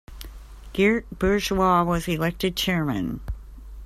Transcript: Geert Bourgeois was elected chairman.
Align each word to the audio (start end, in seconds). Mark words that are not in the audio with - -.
Geert 0.73 1.05
Bourgeois 1.19 1.83
was 1.83 2.07
elected 2.07 2.55
chairman. 2.57 3.19